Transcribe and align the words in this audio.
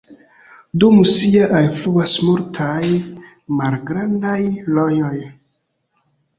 Dum 0.83 0.95
sia 1.17 1.49
alfluas 1.57 2.15
multaj 2.29 2.81
malgrandaj 3.61 4.41
rojoj. 4.75 5.15